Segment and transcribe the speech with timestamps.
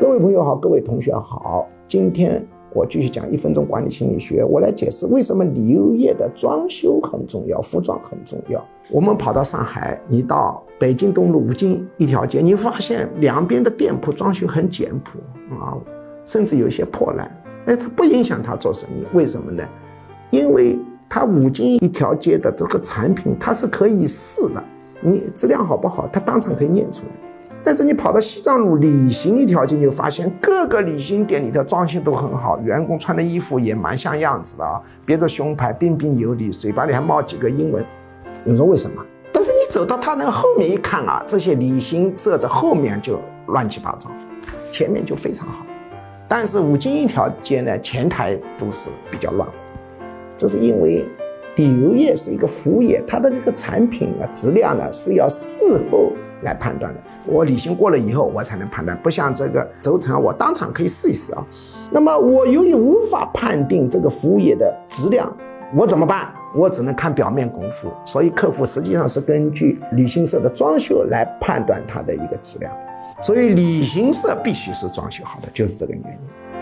[0.00, 2.40] 各位朋友好，各位同学好，今天
[2.72, 8.64] 我继续讲一分钟管理心理学，我来解释为什么旅游业的装修很重要，服装很重要。
[8.92, 15.18] 我们跑到上海，你到北京东路五金一条街，你发现两边的店铺装修很简朴
[15.56, 15.76] 啊，
[16.24, 17.28] 甚至有些破烂，
[17.66, 19.64] 哎，它不影响他做生意，为什么呢？
[20.30, 20.78] 因为
[21.08, 24.62] 它五金一条街的这个产品，它是可以试的，
[25.00, 27.27] 你质量好不好，它当场可以验出来。
[27.68, 37.84] 但是你跑到西藏路旅行一条街，你就发现各个旅行店里的装修都很好，员工穿的衣服也蛮像样子的啊，别着胸牌，彬彬有礼，嘴巴里还冒几个英文。
[38.42, 39.04] 你说为什么？
[39.30, 44.10] 但是你走到他那个后面一看啊，这些旅行社的后面就乱七八糟，
[44.70, 45.66] 前面就非常好。
[46.26, 49.46] 但是五金一条街呢，前台都是比较乱，
[50.38, 51.04] 这是因为
[51.56, 56.12] 旅游业是一个服务业，它的这个产品啊质量呢是要事后。
[56.42, 61.44] 来判断的，我旅行过了以后，我才能判断，不像这个轴承，我当场可以试一试啊。
[61.90, 65.34] 那么我由于无法判定这个服务业的质量，
[65.74, 66.32] 我怎么办？
[66.54, 67.92] 我只能看表面功夫。
[68.04, 72.72] 所以客户实际上是根据旅行社的装修来判断它的一个质量。
[73.20, 76.57] 所以旅行社必须是装修好的，就是这个原因。